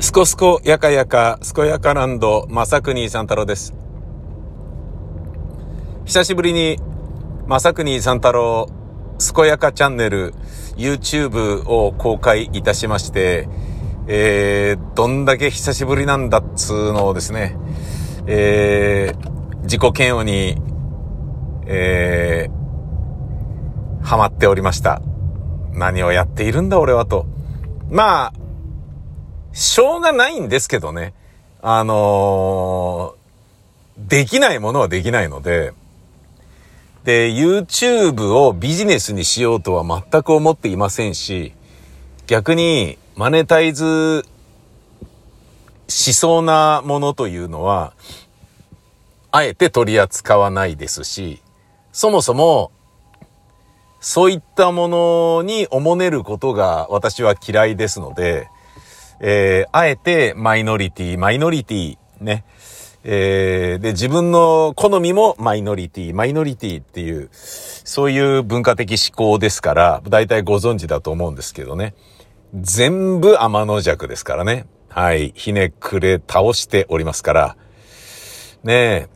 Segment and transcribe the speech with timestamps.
[0.00, 3.74] すこすこやかやか、すこやかランド、まさくにさん太郎です。
[6.06, 6.78] 久しぶりに、
[7.46, 8.66] まさくにさん太郎、
[9.18, 10.32] すこやかチャンネル、
[10.76, 13.46] YouTube を公開いたしまして、
[14.06, 17.58] えー、どんだけ久しぶりなんだっつうのをですね、
[18.26, 20.56] えー、自己嫌悪に、
[21.66, 25.02] えー、ハマっておりました。
[25.74, 27.26] 何をやっているんだ俺はと。
[27.90, 28.39] まあ、
[29.52, 31.14] しょうがないんですけどね。
[31.62, 33.20] あのー
[34.08, 35.72] できないものはできないので、
[37.04, 41.52] で、YouTube をビジネスにしようとは全く思っていませんし、
[42.26, 44.24] 逆にマネタイズ
[45.88, 47.92] しそうなものというのは、
[49.32, 51.42] あえて取り扱わないですし、
[51.92, 52.70] そもそも、
[54.00, 58.48] そういったものにおもねることが私は嫌いですので、
[59.20, 62.44] えー、あえてマイノリティ、マイノリティ、ね。
[63.02, 71.94] えー、で、自分の好みもマイノリティ、マイノリティっていう、そういう文化的思考ですから、大体ご存知だと思うんですけどね。
[72.54, 74.66] 全部天の弱ですからね。
[74.88, 75.32] はい。
[75.34, 77.56] ひねくれ倒しておりますから。
[78.64, 79.08] ねえ、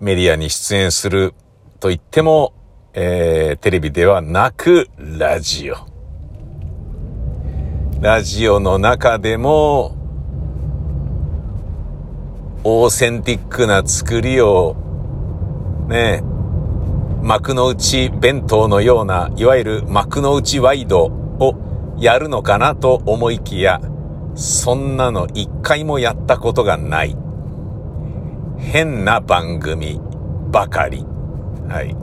[0.00, 1.34] メディアに出演する
[1.78, 2.52] と言っても、
[2.92, 5.89] えー、テレビではなく、ラジオ。
[8.00, 9.94] ラジオの中でも、
[12.64, 14.74] オーセンティックな作りを、
[15.86, 16.22] ね、
[17.22, 23.82] 幕の内弁当のような、いわゆる幕の内ワイドをやるのかなと思いきや、
[24.34, 27.14] そんなの一回もやったことがない。
[28.56, 30.00] 変な番組
[30.50, 31.04] ばかり。
[31.68, 31.94] はい。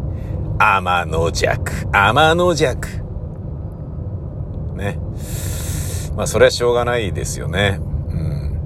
[0.60, 2.88] 天の弱、天の弱。
[4.76, 5.00] ね。
[6.18, 7.80] まあ、それはしょうがないですよね。
[7.80, 8.60] うん。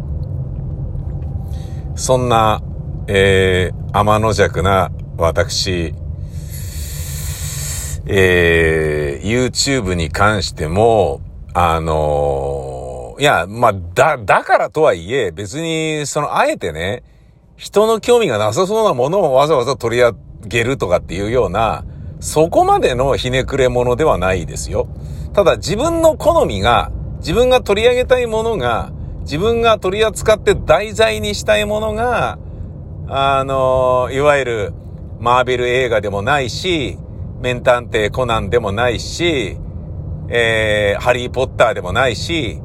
[1.96, 2.64] そんな、
[3.08, 5.94] えー、天の弱な私、
[8.08, 11.22] えー、YouTube に関しても、
[11.54, 17.04] あのーいや、まあ、だ、だからとはいえ、別に、その、あえてね、
[17.56, 20.16] 人の興味がなさそうなものをわざわざ取り上
[20.48, 21.84] げるとかっていうような、
[22.20, 24.88] そこまでのひねくれ者ではないですよ。
[25.34, 26.92] ただ自分の好みが、
[27.22, 32.38] 自分が取り上げたいものが、自分が取り扱って題材にしたいものが、
[33.08, 34.74] あの、いわゆる
[35.20, 36.98] マーベル映画でもないし、
[37.40, 39.58] メン探偵コナンでもないし、
[40.30, 42.60] えー、ハリーポッターでもないし、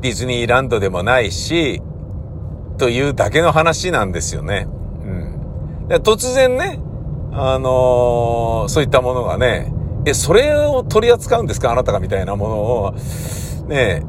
[0.00, 1.82] ディズニーランドでもないし、
[2.78, 4.66] というだけの話なんですよね。
[5.02, 5.06] う
[5.84, 5.88] ん。
[5.88, 6.78] で突然ね、
[7.32, 9.72] あのーそういったものがね、
[10.06, 11.72] え、それを取り扱うんですか？
[11.72, 12.94] あなたがみたいなものを、
[13.70, 14.02] ね、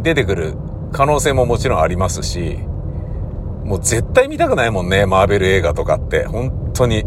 [0.00, 0.54] 出てくる
[0.92, 2.58] 可能性ももちろんありますし、
[3.64, 6.26] もう絶対見たくないもんね、マーベル映画とかって。
[6.26, 7.02] 本当に。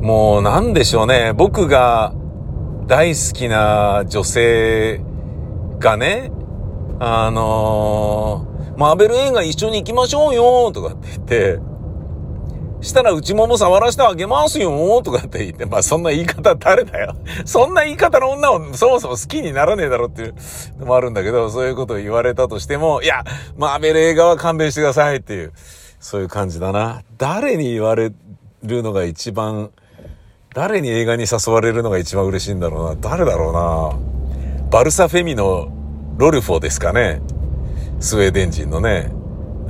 [0.00, 2.12] もうなんでしょうね、僕が
[2.86, 5.00] 大好きな女性
[5.80, 6.30] がね、
[7.00, 11.58] あのーマーベル映画一緒に行きましょうよとかって言って、
[12.80, 17.16] したら内もも触らせてあげますよとかって言って、まあそんな言い方誰だよ。
[17.44, 20.34] そんな言い方の女をそもそも好きにならねえだろっていう
[20.78, 23.24] のもあるんだけど、そういうことを言われたとしても、いや、
[23.56, 25.52] マーベル映画は勘弁してくださいっていう、
[26.00, 27.02] そういう感じだな。
[27.16, 28.12] 誰に言われ
[28.62, 29.70] るのが一番、
[30.54, 32.96] 誰に映画に誘われるのが一番嬉しいんだろうな。
[33.00, 34.70] 誰だろうな。
[34.70, 35.68] バルサフェミの
[36.16, 37.20] ロルフォですかね。
[38.00, 39.17] スウェーデン人のね。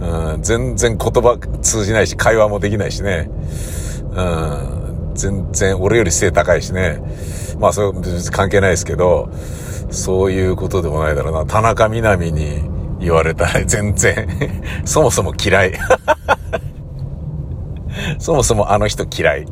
[0.01, 3.29] うん、全然言葉通じないし、会話もできないしね。
[4.13, 7.01] うん、全然俺より背高いしね。
[7.59, 9.31] まあ、それ別に関係ないですけど、
[9.91, 11.47] そういうことでもないだろうな。
[11.47, 12.63] 田中みな実に
[13.01, 14.29] 言われたら全然、
[14.85, 15.73] そもそも嫌い。
[18.21, 19.47] そもそもあの人嫌い。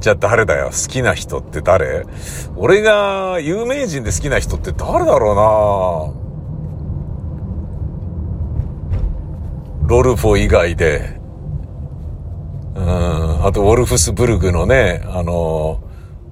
[0.00, 0.66] じゃあ誰だよ？
[0.66, 2.04] 好きな人って誰？
[2.56, 6.19] 俺が有名人で好きな人って誰だろうな？
[9.90, 11.18] ロルフォ以外で。
[12.76, 15.82] うん、あと、ウォルフスブルグのね、あの、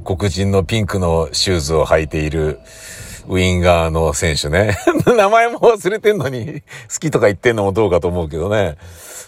[0.04, 2.60] 黒人のピンクのシューズを履いている
[3.26, 4.78] ウィンガーの選手ね。
[5.04, 8.76] 名前も忘れてんのに、好きとか言ってんのもどうかと思うけどね。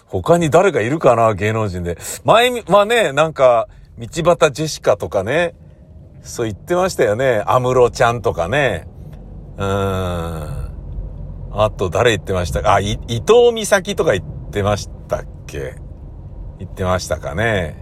[0.07, 1.99] 他に誰かいるかな芸能人で。
[2.23, 3.67] 前、まあね、なんか、
[3.99, 5.55] 道端ジェシカとかね、
[6.23, 7.43] そう言ってましたよね。
[7.47, 8.87] アムロちゃんとかね。
[9.59, 10.70] うーん。
[11.53, 12.63] あと誰言ってました？
[12.63, 15.75] かあ、伊藤美咲とか言ってましたっけ？
[16.59, 17.77] 言ってましたかね？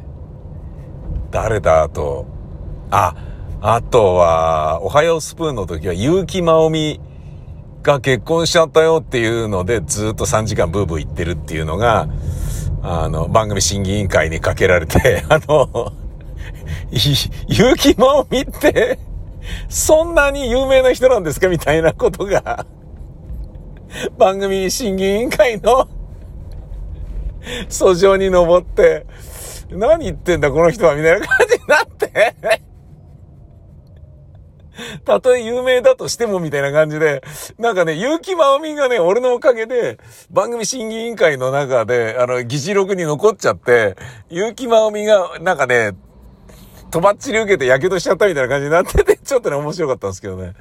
[1.30, 2.26] 誰だあと？
[2.90, 3.14] あ、
[3.60, 7.00] あとは、おはようスプーンの時は、結城まおみ
[7.82, 12.08] が結婚しちゃったよっていうので、ずっと3時間ブーブー言ってるっていうのが、
[12.82, 15.92] あの、番組審議委員会にかけられて、 あの、
[16.90, 17.28] 結
[17.78, 18.98] 城まおみって、
[19.68, 21.48] そんなに有名な人なんですか？
[21.48, 22.64] みたいなことが、
[24.18, 25.88] 番組審議委員会の
[27.68, 29.06] 訴状に登って、
[29.70, 32.58] 何言ってんだこの人はみたいな感じになって
[35.04, 37.22] たとえ有名だとしてもみたいな感じで、
[37.58, 39.98] なんかね、結城まおみがね、俺のおかげで、
[40.30, 43.96] 番組審議委員会の中で、あの、議事録に残っちゃって、
[44.30, 45.92] 結城まおみが、なんかね、
[46.90, 50.54] とばっちり受けて火傷しちゃったみたいな感じになってて、ちょっとね、面白かったんですけどね。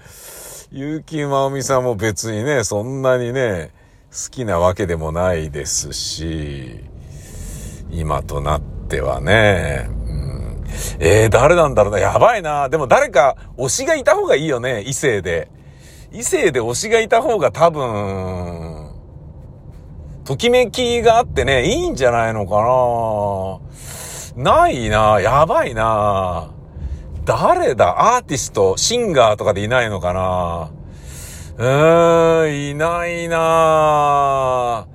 [0.70, 3.72] 結城まおみさんも別にね、そんなにね、
[4.12, 6.84] 好きなわけでもないですし、
[7.90, 10.64] 今となってはね、うん
[11.00, 12.00] えー、誰なんだろうな。
[12.00, 12.68] やばいな。
[12.68, 14.82] でも誰か推しがいた方がいいよね。
[14.82, 15.50] 異性で。
[16.12, 18.92] 異性で推しがいた方が多分、
[20.26, 22.62] ときめきがあってね、いいんじゃないのか
[24.36, 24.44] な。
[24.44, 25.22] ないな。
[25.22, 26.57] やばいな。
[27.28, 28.16] 誰だ？
[28.16, 30.72] アーティスト、シンガーとかでいないのかな？
[31.58, 34.88] うーん、いないな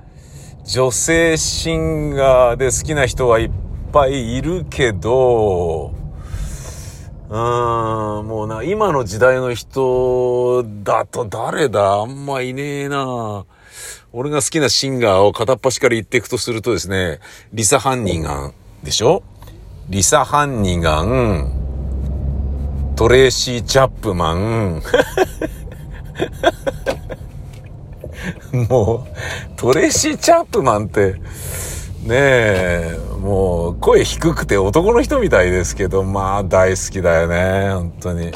[0.64, 3.50] 女性シンガーで好きな人はいっ
[3.93, 5.93] ぱいいるけど、
[7.29, 12.00] うーん、もうな、今の時代の人だと誰だ？
[12.00, 13.44] あんまいねえな
[14.12, 17.19] 俺が好きなシンガーを片っ端から言っていくとするとですね、
[17.52, 19.23] リサ・ハンニガンでしょ？
[19.90, 21.62] リサ・ハンニガン、
[22.94, 24.83] トレーシー・チャップマン、
[28.69, 31.21] もう、トレーシー・チャップマンって、ね
[32.11, 38.33] え、もう声低くて男の人みたいですけど、まあ大好きだよね、本当に。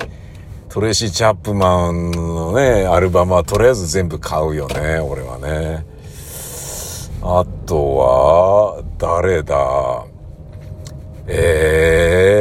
[0.69, 5.87] トレイシー・チャップマンのね、アルバムはとりあえず全部買うよね、俺はね。
[7.23, 10.05] あとは、誰だ？
[11.29, 12.36] えー、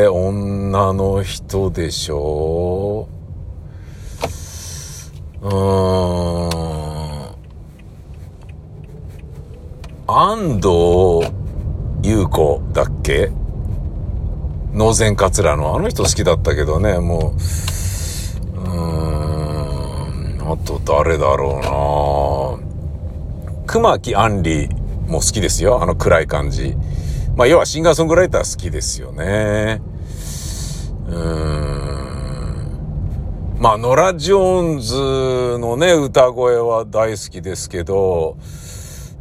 [0.75, 3.07] 女の人でしょ
[5.41, 5.51] うー
[6.51, 7.35] ん。
[10.05, 11.31] 安藤
[12.03, 13.31] 優子だっけ？
[14.73, 15.77] 脳前桂の。
[15.77, 17.35] あの人好きだったけどね、も
[18.57, 18.65] う、うん、
[20.41, 24.75] あと誰だろうな熊木杏里
[25.09, 25.81] も好きですよ。
[25.81, 26.75] あの暗い感じ。
[27.37, 29.81] まあ、要はシンガーソングライター好きですよね。
[31.07, 31.55] うん。
[33.59, 38.37] まあ、ノラ・ジョーンズのね、歌声は大好きですけど、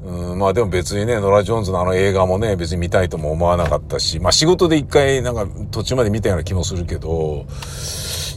[0.04, 7.46] うん、まあでも別にね、ノラ・ジョーンズのあの映画もね、別に見たいとも思わなかったし、まあ仕事で一回なんか途中まで見たような気もするけど、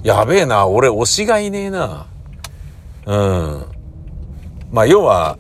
[0.04, 2.08] やべえな、俺推しがいねえな。
[3.06, 3.66] うん。
[4.72, 5.38] まあ要は、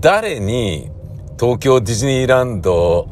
[0.00, 0.90] 誰に
[1.38, 3.08] 東京ディズニーランド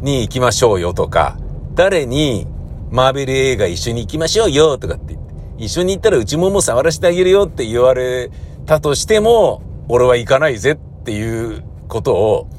[0.00, 1.36] に行きましょうよとか、
[1.74, 2.46] 誰に
[2.90, 8.30] マーベル映画一緒に行きましょうよとかってって一緒に行ったらうちもも触らせてあげるよって言われ
[8.64, 12.50] たとしても、俺は行かないぜっていうことを、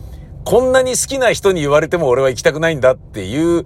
[0.44, 3.66] こんなに好きな人に言われても俺は行きたくないんだっていう、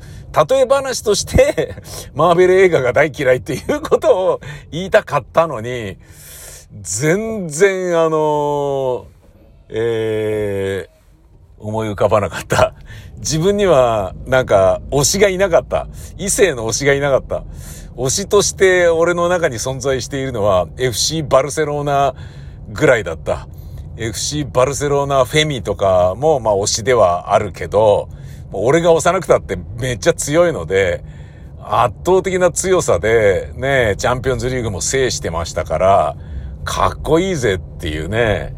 [0.49, 1.75] 例え話として
[2.13, 5.97] マーベル映画が大嫌いっていうことを言いたかったのに、
[6.81, 9.07] 全然あの
[9.69, 12.75] えー、思い浮かばなかった。
[13.23, 15.87] 自分にはなんか推しがいなかった。
[16.17, 17.43] 異性の推しがいなかった。
[17.95, 22.15] 推しとして俺の中に存在しているのは FC バルセロナ
[22.69, 23.47] ぐらいだった。
[23.95, 28.09] FC バルセロナフェミとかも、まあ推しではあるけど、
[28.51, 31.03] 俺が押さなくたってめっちゃ強いので、
[31.61, 36.17] 圧倒的な強さで、ね、チャンピオンズリーグも制してましたから、
[36.65, 38.53] かっこいいぜっていうね、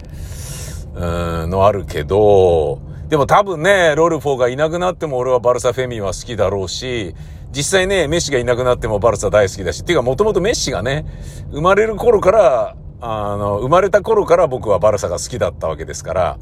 [0.96, 2.80] うん、のあるけど、
[3.10, 7.16] でも多分ね、ロルフォーがいなくなっても俺はバルサフェミンは好きだろうし、
[7.52, 11.06] 実際ね、メッシがいなくなってもバルサ大好きだし、っていうかもともとメッシがね、
[11.52, 12.76] 生まれる頃から
[13.08, 16.40] あの、生まれた頃から僕はバルサが好きだったわけですから、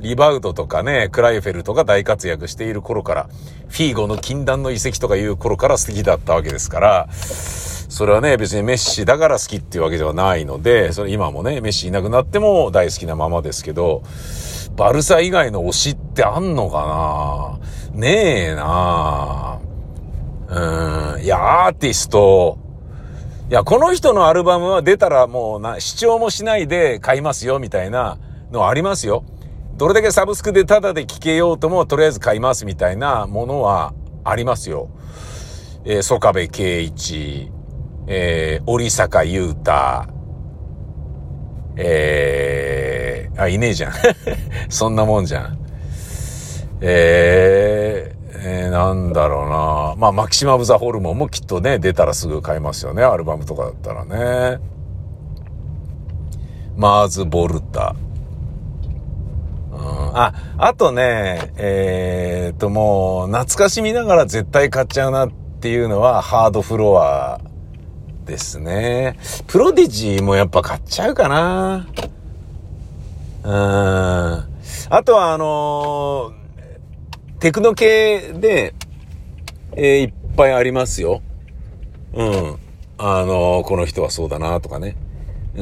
[0.00, 3.28] リバウドとかね、クライフェルとか大活躍している頃から、
[3.68, 14.02] フィーゴの禁断の遺跡とかいう頃から好きだったわけですから、それはね、別にメッシだから好きっていうわけではないので、それ今もね、メッシいなくなっても大好きなままですけど、
[14.76, 17.60] バルサ以外の推しってってあんのか
[17.92, 18.00] な？
[18.00, 19.60] ねえな
[20.48, 21.22] うん。
[21.22, 22.58] いや、アーティスト、
[23.50, 28.16] いや、この人のアルバムは出たらもうな、視聴もしないで買いますよ、みたいな
[28.50, 29.24] のありますよ。
[29.76, 33.92] どれだけサブスクでタダで聴けようとも、とりあえず買いますみたいなものは
[34.24, 34.88] ありますよ。
[35.84, 37.52] えー、曽我部圭一、
[38.06, 39.72] えー、折坂優太、
[41.76, 43.92] えー、あ、いねえじゃん。
[44.70, 45.65] そんなもんじゃん。
[46.80, 49.94] えー、えー、なんだろうな。
[49.96, 53.02] まあ、マキシマム・ザ・ホルモンもきっとね、出たらすぐ買いますよね。
[53.02, 54.60] アルバムとかだったらね。
[56.76, 57.96] マーズ・ボルタ。
[59.72, 59.78] うん、
[60.18, 65.30] あ、あとね、えー、っともう、懐かしみながら絶対買っちゃうなっ
[65.60, 67.40] ていうのは、ハードフロア
[68.26, 69.18] ですね。
[69.46, 71.86] プロディジーもやっぱ買っちゃうかな。
[73.44, 73.52] うん。
[73.52, 76.45] あとはあのー、
[77.40, 78.74] テクノ系で、
[79.76, 81.22] えー、いっぱいありますよ。
[82.14, 82.56] うん。
[82.98, 84.96] あのー、この人はそうだなとかね。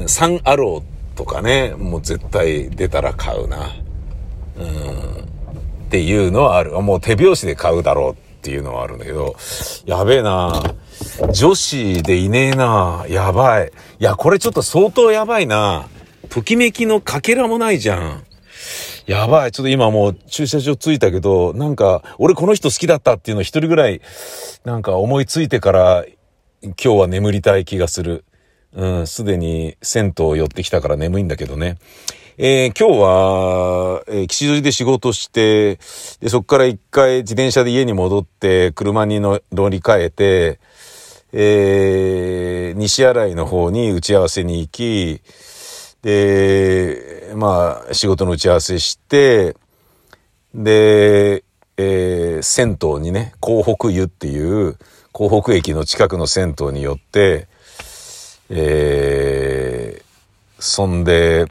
[0.07, 3.75] サンアローとかね、もう絶対出たら買うな。
[4.57, 5.25] うん。
[5.25, 6.73] っていうのはある。
[6.81, 9.37] もう手拍子で買うだろうっていうのはあるんだけど、
[9.87, 10.75] やべえな
[11.33, 13.73] 女子でいねえなやばい。
[13.99, 15.89] いや、これちょっと相当やばいな
[16.29, 18.25] ときめきのかけらもないじゃん。
[19.07, 19.53] やばい。
[19.53, 24.01] ちょっと今もう駐車場着いたけど、なんか、俺この人好きだったっていうの一人ぐらい、
[24.65, 26.05] なんか思いついてから
[26.63, 28.25] 今日は眠りたい気がする。
[28.73, 31.77] うん、すでに銭湯寄ってきたから眠いんだけどね。
[32.37, 35.77] えー、今日は、えー、吉祥寺で仕事して、
[36.21, 40.59] で、そこから一回自転車で家に戻って、車に乗り換えて、
[41.33, 45.21] えー、西新井の方に打ち合わせに行き、
[46.05, 49.57] で、まあ、仕事の打ち合わせして、
[50.55, 51.45] で、
[51.79, 54.77] えー、銭湯にね、港北湯っていう、
[55.13, 57.49] 港北駅の近くの銭湯によって、
[58.51, 61.47] えー、そんで、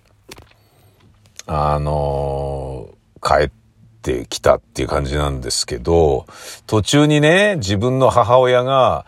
[1.48, 3.52] あのー、帰っ
[4.04, 6.28] てきたっていう感じなんですけど、
[6.68, 9.08] 途中にね、自分の母親が、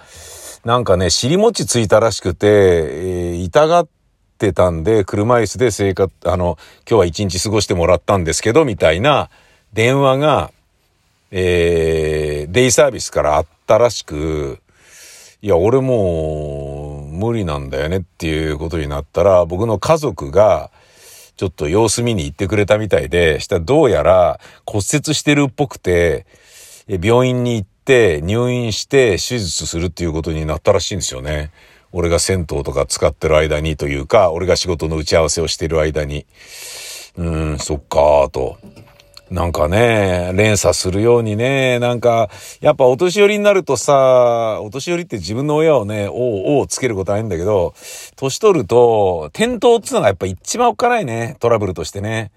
[0.64, 3.88] なんかね、尻餅ついたらしくて、えー、痛がっ
[4.38, 6.58] てたんで、車椅子で生活、あの、
[6.90, 9.30] 今日は一日過ごしてもらったんですけど、みたいな
[9.74, 10.52] 電話が、
[11.32, 14.60] えー、デイサービスからあったらしく、
[15.42, 20.72] いや、俺もう無理なんだよねっていうことになったら、僕の家族が、
[21.38, 26.26] ちょっと様子見に行ってくれたみたいで、したらどうやら骨折してるっぽくて、
[26.88, 31.52] 病院に行って入院して手術するっていうことになったらしいんですよね。
[31.98, 36.26] 俺が銭湯とか使ってる間にというか、俺が仕事の打ち合わせをしてる間に。
[37.16, 38.58] うーん、そっかーと。
[39.32, 47.74] なんかね、連鎖するようにね、なんか、やっぱお年寄りになるとさ、お年寄りって自分の親をね、おうおうつけることないんだけど、
[48.18, 52.32] 年取ると、転倒っていうのがやっぱ一番おっかないね、トラブルとしてね。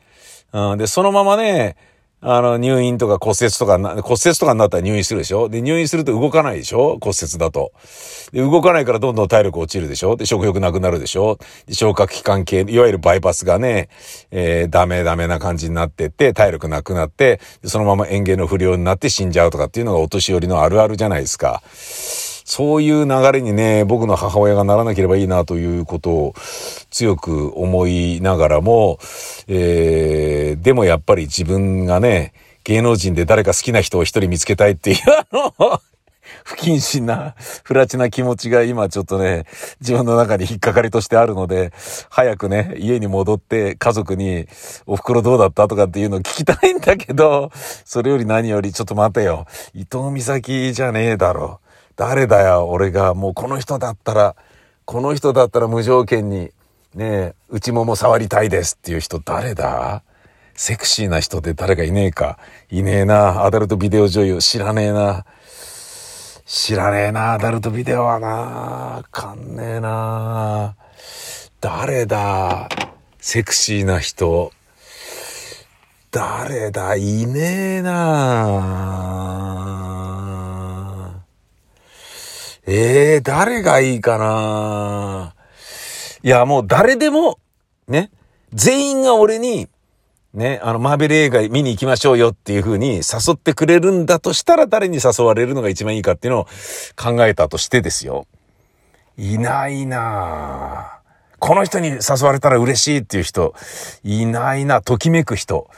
[0.53, 1.75] うん、で、そのままね、
[2.21, 5.49] あの、入院とか骨折とかな、骨折とかになったら入院するでしょ？
[5.49, 6.99] で、入院すると動かないでしょ？
[7.01, 7.73] 骨折だと。
[8.33, 10.17] で、動かないからどんどん体力落ちるでしょ？
[10.17, 11.39] で、食欲なくなるでしょ？
[11.67, 13.89] で、消化器官系、いわゆるバイパスがね、
[14.33, 21.63] えー、ダメダメな感じになってって、体力なくなって、そのまま園芸の不良になって死んじゃうとかっていうのがお年寄りのあるあるじゃないですか。
[22.51, 26.35] そういう流れにね、僕の母親がならなければいいなということを
[26.91, 28.99] 強く思いながらも、
[29.49, 32.33] えー、でもやっぱり自分がね、
[32.65, 35.53] 芸能人で誰か好きな人を一人見つけたいっていう、あの
[36.43, 39.45] 不謹慎な、不らちな気持ちが今ちょっとね、
[39.83, 41.71] 自分の中に引っかかりとしてあるので、
[42.09, 44.47] 早くね、家に戻って家族に、
[44.87, 45.69] お袋どうだった？
[45.69, 47.51] とかっていうのを聞きたいんだけど、
[47.85, 49.45] それより何よりちょっと待てよ。
[49.75, 51.61] 伊藤美咲じゃねえだろ。
[51.99, 53.13] 誰だよ、俺が。
[53.13, 54.37] もうこの人だったら、
[54.85, 56.53] この人だったら無条件に、
[56.95, 60.03] ねえ、内もも触りたいですっていう人誰だ？
[60.55, 62.39] セクシーな人で誰かいねえか？
[62.71, 63.45] いねえな。
[63.45, 65.25] アダルトビデオ女優知らねえな。
[66.47, 67.35] 知らねえな。
[67.35, 69.03] アダルトビデオはな。
[69.11, 70.77] かんねえな。
[71.61, 72.69] 誰だ？
[73.19, 74.53] セクシーな人。
[76.13, 76.95] 誰だ？
[76.95, 77.41] いね
[77.79, 78.88] えな。
[82.71, 85.35] ええー、誰がいいかな？
[86.23, 87.39] いや、もう誰でも、
[87.87, 88.11] ね、
[88.53, 89.69] 全員が俺に、
[90.35, 96.45] ね、あの、マーベル映画見に行きましょうよっていう風に誘ってくれるんだとしたら誰に誘われるのが一番いいかっていうのを
[96.95, 98.27] 考えたとしてですよ。
[99.17, 101.01] いないな
[101.39, 103.55] この人に誘われたら嬉しいっていう人、
[104.05, 105.71] いないなときめく人、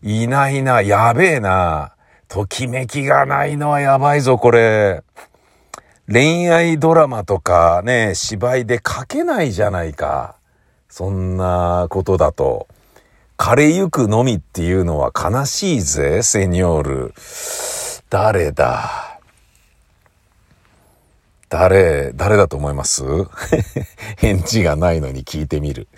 [0.00, 1.94] いないなやべえな
[2.28, 5.02] ときめきがないのはやばいぞ、これ。
[6.08, 10.36] 恋愛ドラマとかね、芝居で書けないじゃないか。
[10.88, 12.68] そんなことだと。
[13.36, 17.14] 枯れゆくのみっていうのは悲しいぜ、セニョール。
[18.08, 19.18] 誰だ？
[21.48, 23.02] 誰、誰だと思います？
[24.18, 25.88] 返事がないのに聞いてみる。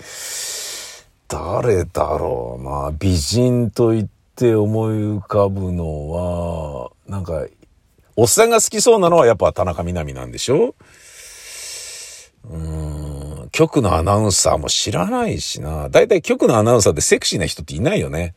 [1.29, 2.93] 誰だろうな。
[2.99, 7.45] 美人と言って思い浮かぶのは、なんか、
[8.21, 10.75] おっさんが好きそうなのはやっぱ田中みな実なんでしょ？
[12.51, 15.89] うーん、局のアナウンサーも知らないしな。
[15.89, 18.35] だいたい局のアナウンサーってセクシーな人っていないよね。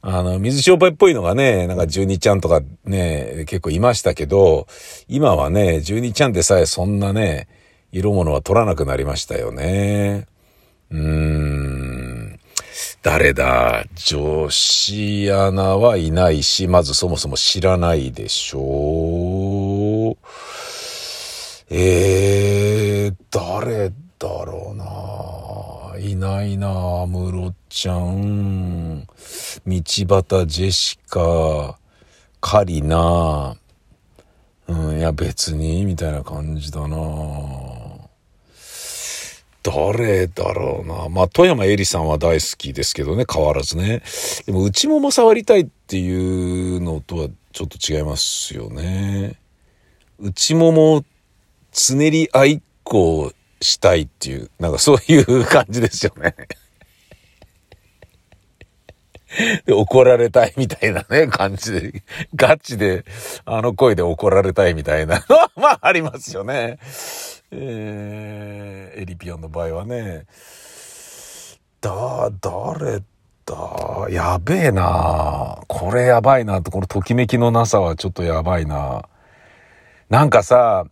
[0.00, 4.66] あの、水商売っぽいのがね、なんか12ちゃんとかね、結構いましたけど、
[5.08, 7.48] 今はね、12ちゃんでさえそんなね、
[7.92, 10.26] 色物は取らなくなりましたよね。
[10.90, 11.85] うーん。
[13.06, 13.84] 誰だ？
[13.94, 20.16] 女子アナはいないし、まずそもそも知らないでしょう。
[21.70, 24.84] えー、誰だろうな。
[26.00, 29.06] いないなムロちゃん、道
[29.66, 29.78] 端
[30.48, 31.78] ジェシカ、
[32.40, 33.56] カリナ、
[34.66, 36.96] うん、いや別に、みたいな感じだな。
[39.66, 41.08] 誰だろうな。
[41.08, 44.02] まあ、富山えりさんは大好きですけどね、変わらずね。
[44.46, 49.40] でも、内もも触りたいっていうのとはちょっと違いますよね。
[50.20, 51.04] 内もも、
[51.72, 56.36] つねり合いっこしたいっていう、なんかそういう感じですよね。
[59.66, 62.02] で、怒られたいみたいなね、感じで、
[62.36, 63.04] ガチで、
[63.44, 66.78] あの声で怒られたいみたいなのは、まあ、ありますよね。
[67.50, 70.26] えー、エリピオンの場合はね。
[71.80, 73.02] だ、誰
[73.44, 75.60] だ、やべえな。
[75.68, 79.08] これやばいなと、このときめきのなさはちょっとやばいな。
[80.08, 80.86] なんかさ、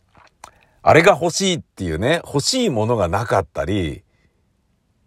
[0.82, 4.02] あれが欲しいっていうね、欲しいものがなかったり、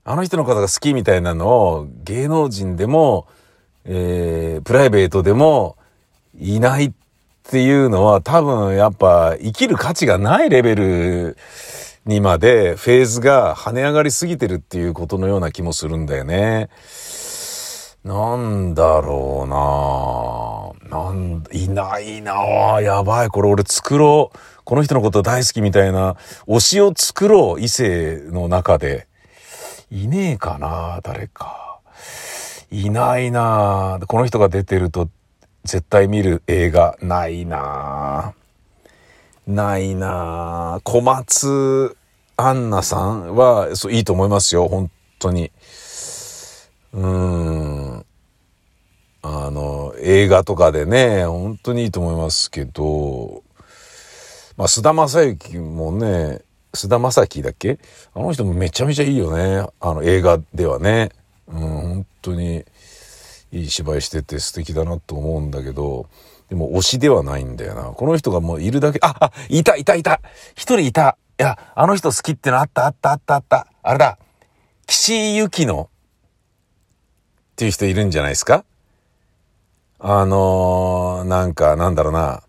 [0.03, 3.27] あの人の方が好きみたいなのを芸能人でも、
[3.85, 5.77] えー、プライベートでも
[6.39, 6.91] いないっ
[7.47, 11.37] っていうのは多分やっぱ生きる価値がないレベル
[12.05, 16.67] にまでフェーズが跳ね上がりすぎてるっていうことのような気もするんだよね。
[18.03, 22.33] なんだろうななん、いないな
[22.81, 24.37] やばい、これ俺作ろう。
[24.65, 29.07] この人のこと大好きみたいな推しを作ろう、異性の中で。
[29.89, 31.79] いねえかな誰か。
[32.71, 35.07] いないなこの人が出てると
[35.67, 38.33] 絶対見る映画ないな
[39.45, 41.97] ないな小松
[42.37, 44.67] アンナさんは、そう、いいと思いますよ。
[44.67, 45.51] 本当に。
[46.93, 47.07] うー
[47.97, 48.05] ん。
[49.23, 53.43] あの、映画とかでね、本当にいいと思いますけど、
[54.55, 56.41] まあ、菅田将暉もね、
[56.73, 57.79] 菅田将暉だっけ？
[58.13, 59.67] あの人もめちゃめちゃいいよね。
[59.79, 61.09] あの映画ではね。
[61.47, 62.63] うん、本当に
[63.51, 66.09] いい芝居してて素敵だなと思うんだけど、
[66.49, 67.83] でも推しではないんだよな。
[67.83, 73.67] この人がもういるだけ、あ、あ、いたいたいた一人いたいや、あの人好きってのあったあったあったあった。
[73.83, 74.17] あれだ。
[74.85, 75.87] 岸由紀乃っ
[77.55, 78.63] ていう人いるんじゃないですか？
[79.99, 82.43] あのー、なんか、なんだろうな。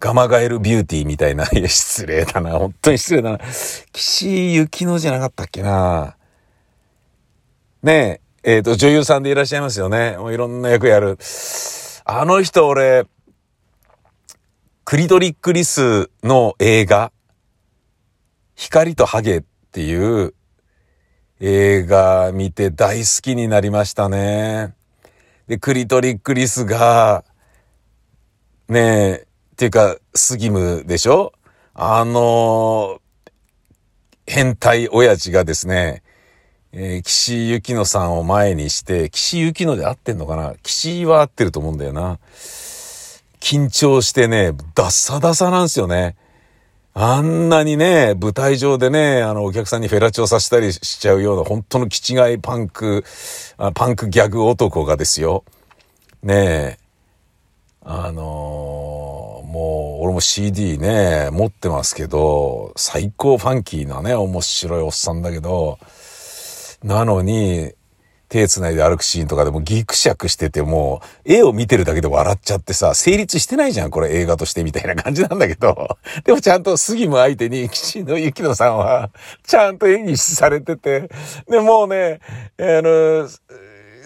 [0.00, 1.48] ガマガエルビューティーみたいな。
[1.52, 2.58] いや、失礼だな。
[2.58, 3.38] 本当に失礼だな。
[3.92, 6.16] 岸由紀乃じゃなかったっけな。
[7.82, 10.18] ねえ、えっ、ー、と、女優さんでいらっしゃいますよね。
[10.18, 11.18] もういろんな役やる。
[12.04, 13.06] あの人、俺、
[14.84, 17.10] クリトリックリスの映画、
[18.54, 20.34] 光とハゲっていう
[21.40, 24.74] 映画見て大好きになりましたね。
[25.46, 27.24] で、クリトリックリスが、
[28.68, 31.32] ねえ、っていうか、スギムでしょ？
[31.72, 33.00] あの、
[34.26, 36.02] 変態親父がですね、
[36.76, 40.54] えー、岸由紀乃さんを前にして、岸由紀乃で合ってんのかな？
[40.64, 42.18] 岸は合ってると思うんだよな。
[43.38, 46.16] 緊張してね、ダッサダサなんですよね。
[46.92, 53.04] あんなにね、舞台上でね、あの、お客さんにフェラチオさせたりしちゃうような、本当の気違いパンク、
[53.74, 55.44] パンクギャグ男がですよ。
[56.24, 56.78] ねえ、
[57.84, 65.78] あのーもう、俺も CD ね、持ってますけど、最高ファンキーなね、面白いおっさんだけど、
[66.84, 67.72] なのに、
[68.28, 75.96] 手繋いで歩くシーンとかでもギクシャクしてても、絵を見てるだけで笑っちゃってさ、成立してないじゃん、これ映画としてみたいな感じなんだけど。
[76.24, 79.10] でもちゃんと杉も相手に、岸野ゆきのさんは、
[79.46, 81.08] ちゃんと演技されてて、
[81.48, 82.20] で、もうね、
[82.58, 83.28] あの、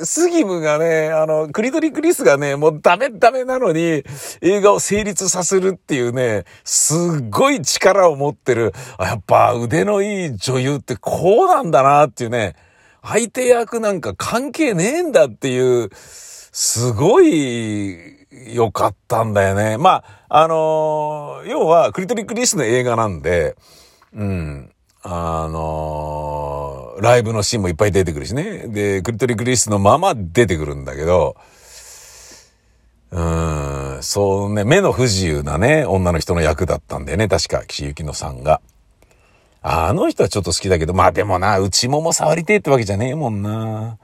[0.05, 4.05] スギムがね、あの、クリトリクリスがね、もうダメダメなのに、
[4.43, 12.55] 映画を成立させるっていうね、すっごい力を持ってる、やっぱ腕のいい女優ってこうなんだなっていうね、
[13.03, 19.79] 相手役なんか関係ねえんだっていう、すごい良かったんだよね。
[19.79, 23.57] まあ、あのー、要はクリトリックリスの映画なんで、
[24.15, 24.71] うん。
[25.03, 28.67] あのー、ライブのシーンもいっぱい出てくるしね。
[28.69, 31.37] で、クリトリックリスのまま出てくるんだけど、
[33.11, 38.61] うーん、そうね、目の不自由なね、女の人の役だったんだよね、確か、岸由乃さんが。
[39.71, 43.99] あの人はちょっと好きだけど、まあでもな、内もも触りてえってわけじゃねえもんな。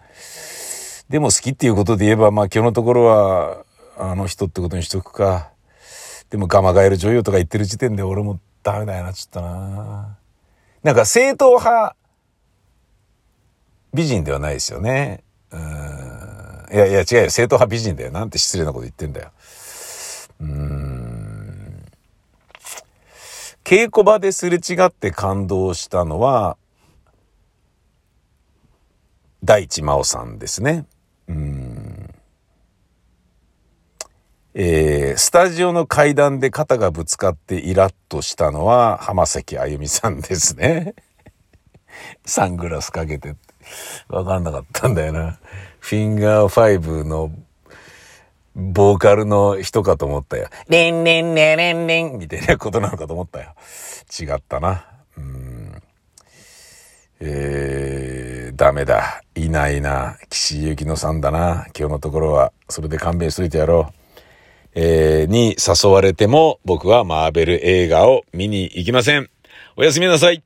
[1.08, 3.64] でも好きっていうことで言えば、まあ今日のところは、
[3.96, 5.52] あの人ってことにしとくか。
[6.28, 10.18] でもガマガエル女優とか言ってる時点で俺もダメだよな、ちょっとな。
[10.82, 11.96] なんか正統派
[13.94, 15.24] 美人ではないですよね。
[15.50, 15.60] うん。
[15.60, 17.30] いやいや違うよ。
[17.30, 18.10] 正統派美人だよ。
[18.10, 19.30] なんて失礼なこと言ってんだよ。
[20.40, 20.93] うん。
[23.64, 26.58] 稽古場ですれ違って感動したのは、
[29.42, 30.84] 大地真央さんですね。
[31.28, 32.14] うん。
[34.52, 40.94] えー、スタジオの階段で肩がぶつかってイラッとしたのは浜崎あゆみさんですね。
[42.24, 43.34] サングラスかけて
[44.08, 45.38] わかんなかったんだよな。
[45.80, 47.32] フィンガー5の
[48.54, 50.48] ボーカルの人かと思ったよ。
[50.68, 53.54] レンレンレレンレンみたいなことなのかと思ったよ。
[54.20, 54.86] 違ったな。
[55.16, 55.82] うん。
[57.20, 59.22] えー、ダメだ。
[59.34, 60.18] いないな。
[60.30, 61.66] 岸由紀乃さんだな。
[61.76, 62.52] 今日のところは。
[62.68, 63.94] それで勘弁しといてやろう。
[64.76, 69.30] えー、に誘われても僕はマーベル映画を見に行きません。
[69.76, 70.44] おやすみなさい。